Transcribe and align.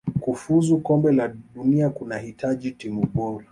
kufuzu 0.19 0.77
kombe 0.77 1.11
la 1.11 1.35
dunia 1.55 1.89
kunahitaji 1.89 2.71
timu 2.71 3.07
bora 3.13 3.45